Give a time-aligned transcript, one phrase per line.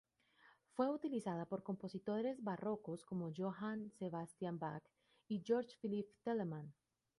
[0.71, 4.81] Fue utilizada por compositores barrocos como Johann Sebastian Bach
[5.27, 6.73] y Georg Philipp Telemann.